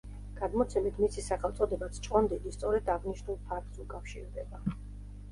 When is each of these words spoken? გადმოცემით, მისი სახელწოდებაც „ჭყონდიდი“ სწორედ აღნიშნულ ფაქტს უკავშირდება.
გადმოცემით, 0.37 0.95
მისი 1.01 1.23
სახელწოდებაც 1.25 1.99
„ჭყონდიდი“ 2.07 2.53
სწორედ 2.55 2.89
აღნიშნულ 2.93 3.37
ფაქტს 3.51 3.83
უკავშირდება. 3.85 4.63